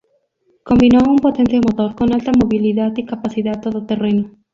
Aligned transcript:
Combinó 0.63 1.01
un 1.07 1.17
potente 1.17 1.59
motor 1.59 1.93
con 1.95 2.11
alta 2.11 2.31
movilidad 2.35 2.91
y 2.97 3.05
capacidad 3.05 3.61
todoterreno. 3.61 4.31